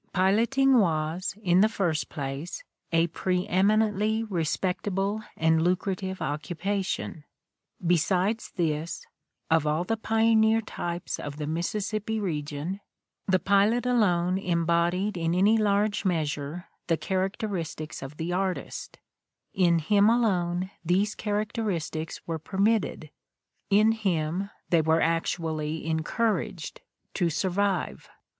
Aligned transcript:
Piloting 0.13 0.79
was, 0.79 1.35
in 1.43 1.61
the 1.61 1.69
first 1.69 2.09
place, 2.09 2.63
a 2.91 3.05
preeminently 3.05 4.23
respectable 4.23 5.21
and 5.37 5.61
lucrative 5.61 6.23
occupation; 6.23 7.23
besides 7.85 8.49
this, 8.55 9.05
of 9.51 9.67
all 9.67 9.83
the 9.83 9.97
pioneer 9.97 10.59
types 10.59 11.19
of 11.19 11.37
the 11.37 11.45
Mississippi 11.45 12.19
region, 12.19 12.79
the 13.27 13.37
pilot 13.37 13.85
alone 13.85 14.39
embodied 14.39 15.17
in 15.17 15.35
any 15.35 15.55
large 15.55 16.03
measure 16.03 16.65
the 16.87 16.97
characteristics 16.97 18.01
of 18.01 18.17
the 18.17 18.33
artist: 18.33 18.97
in 19.53 19.77
him 19.77 20.09
alone 20.09 20.71
these 20.83 21.13
characteristics 21.13 22.25
were 22.25 22.39
permitted, 22.39 23.11
in 23.69 23.91
him 23.91 24.49
they 24.71 24.81
were 24.81 24.99
actually 24.99 25.85
encouraged, 25.85 26.81
to 27.13 27.29
survive. 27.29 28.09